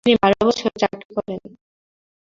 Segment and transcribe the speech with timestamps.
[0.05, 1.41] তিনি বারো বছর চাকরি করেন।